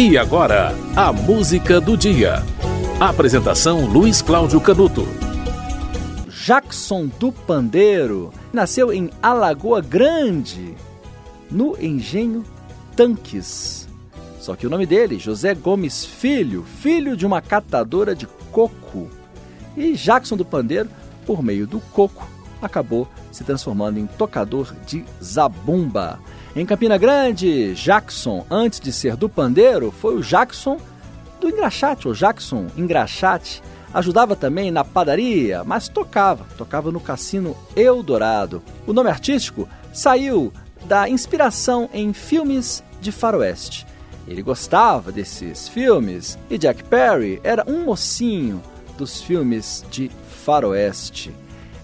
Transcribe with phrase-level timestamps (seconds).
[0.00, 2.44] E agora, a música do dia.
[3.00, 5.04] Apresentação Luiz Cláudio Canuto.
[6.28, 10.76] Jackson do Pandeiro nasceu em Alagoa Grande,
[11.50, 12.44] no engenho
[12.94, 13.88] Tanques.
[14.38, 19.10] Só que o nome dele, José Gomes Filho, filho de uma catadora de coco.
[19.76, 20.88] E Jackson do Pandeiro,
[21.26, 22.24] por meio do coco,
[22.62, 26.20] acabou se transformando em tocador de zabumba.
[26.56, 30.80] Em Campina Grande, Jackson, antes de ser do pandeiro, foi o Jackson
[31.40, 33.62] do engraxate, ou Jackson engraxate.
[33.92, 38.62] Ajudava também na padaria, mas tocava, tocava no cassino Eldorado.
[38.86, 40.52] O nome artístico saiu
[40.84, 43.86] da inspiração em filmes de faroeste.
[44.26, 48.62] Ele gostava desses filmes e Jack Perry era um mocinho
[48.96, 50.10] dos filmes de
[50.44, 51.32] faroeste.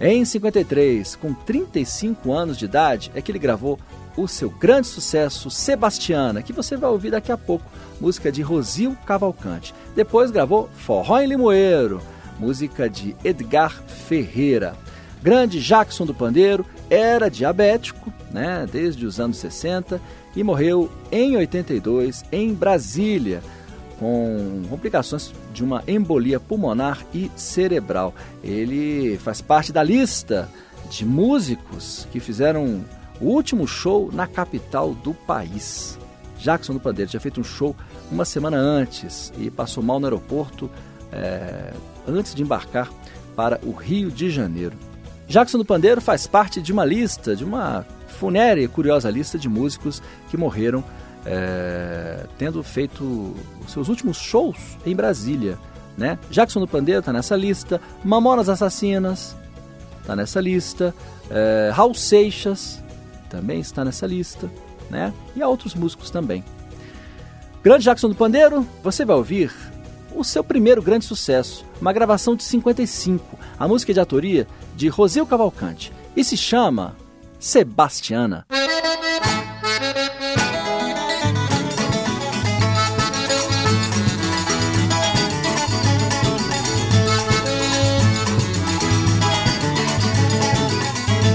[0.00, 3.78] Em 53, com 35 anos de idade, é que ele gravou
[4.16, 7.64] o seu grande sucesso Sebastiana, que você vai ouvir daqui a pouco,
[8.00, 9.74] música de Rosil Cavalcante.
[9.94, 12.02] Depois gravou Forró em Limoeiro,
[12.38, 14.74] música de Edgar Ferreira.
[15.22, 20.00] Grande Jackson do Pandeiro era diabético, né, desde os anos 60
[20.34, 23.42] e morreu em 82 em Brasília
[24.02, 28.12] com complicações de uma embolia pulmonar e cerebral.
[28.42, 30.48] Ele faz parte da lista
[30.90, 32.84] de músicos que fizeram
[33.22, 35.98] o último show na capital do país.
[36.38, 37.74] Jackson do Pandeiro tinha feito um show
[38.10, 40.68] uma semana antes e passou mal no aeroporto
[41.12, 41.72] é,
[42.06, 42.90] antes de embarcar
[43.36, 44.76] para o Rio de Janeiro.
[45.28, 49.48] Jackson do Pandeiro faz parte de uma lista, de uma funérea e curiosa lista de
[49.48, 50.82] músicos que morreram
[51.24, 53.34] é, tendo feito
[53.68, 55.56] seus últimos shows em Brasília.
[55.96, 56.18] Né?
[56.28, 59.36] Jackson do Pandeiro está nessa lista, Mamonas Assassinas
[60.00, 60.92] está nessa lista,
[61.30, 62.82] é, Raul Seixas
[63.32, 64.50] também está nessa lista,
[64.90, 65.10] né?
[65.34, 66.44] e há outros músicos também.
[67.62, 69.50] Grande Jackson do Pandeiro, você vai ouvir
[70.14, 75.26] o seu primeiro grande sucesso, uma gravação de 55, a música de autoria de Rosil
[75.26, 76.94] Cavalcante, e se chama
[77.38, 78.44] Sebastiana.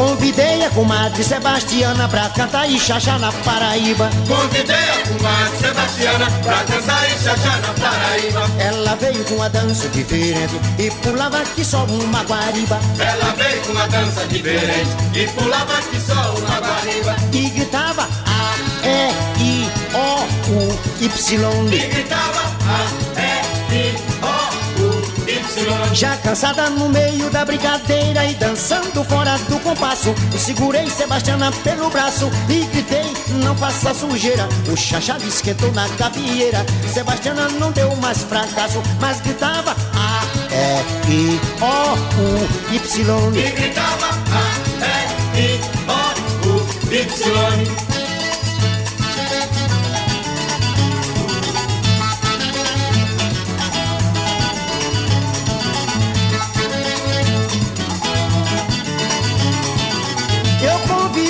[0.00, 4.08] Convidei a comadre Sebastiana pra cantar e chachar na Paraíba.
[4.26, 8.50] Convidei a comadre Sebastiana pra cantar e chachar na Paraíba.
[8.58, 12.80] Ela veio com uma dança diferente e pulava que só uma guariba.
[12.98, 17.16] Ela veio com uma dança diferente e pulava que só uma guariba.
[17.34, 21.74] E gritava A, E, I, O, U, Y.
[21.74, 22.89] E gritava A,
[26.00, 31.90] Já cansada no meio da brincadeira e dançando fora do compasso, eu segurei Sebastiana pelo
[31.90, 33.04] braço e gritei:
[33.44, 34.48] Não faça sujeira.
[34.72, 36.64] O chachado esquentou na gavieira.
[36.90, 40.22] Sebastiana não deu mais fracasso, mas gritava A,
[41.06, 43.36] E, O, U, Y.
[43.36, 44.09] E gritava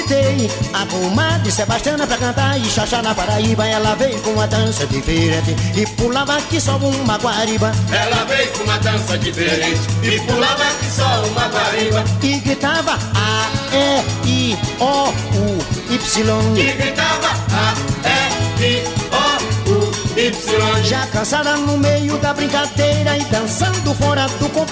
[0.00, 3.66] convidei a comadre Sebastiana pra cantar e chachar na Paraíba.
[3.66, 7.72] Ela veio com uma dança diferente e pulava que só uma guariba.
[7.92, 12.04] Ela veio com uma dança diferente e pulava que só uma guariba.
[12.22, 15.58] E gritava A, E, I, O, U,
[15.90, 16.56] Y.
[16.56, 17.74] E gritava A,
[18.08, 20.84] E, I, O, U, Y.
[20.84, 23.69] Já cansada no meio da brincadeira e dançando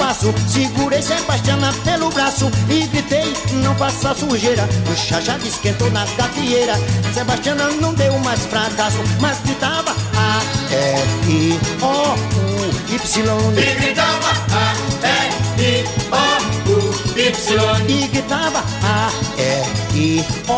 [0.08, 3.32] do compasso, segurei Sebastiana pelo braço e gritei:
[3.62, 4.68] Não faça sujeira.
[4.90, 6.74] O chachado esquentou na gafieira.
[7.12, 10.40] Sebastiana não deu mais fracasso, mas gritava A,
[10.72, 13.58] E, I, O, U, Y.
[13.58, 14.74] E gritava A,
[15.06, 17.88] E, I, O, U, Y.
[17.88, 20.52] E gritava A, E, I, O,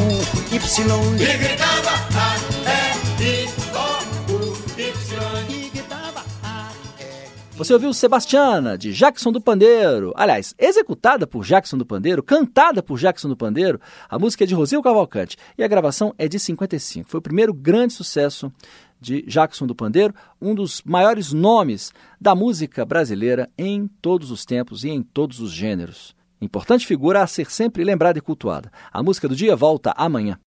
[0.00, 1.20] U, Y.
[1.20, 2.63] E gritava A,
[7.56, 10.12] Você ouviu Sebastiana, de Jackson do Pandeiro.
[10.16, 13.80] Aliás, executada por Jackson do Pandeiro, cantada por Jackson do Pandeiro.
[14.10, 17.08] A música é de Rosil Cavalcante e a gravação é de 55.
[17.08, 18.52] Foi o primeiro grande sucesso
[19.00, 20.12] de Jackson do Pandeiro,
[20.42, 25.52] um dos maiores nomes da música brasileira em todos os tempos e em todos os
[25.52, 26.12] gêneros.
[26.40, 28.72] Importante figura a ser sempre lembrada e cultuada.
[28.92, 30.40] A música do dia volta amanhã.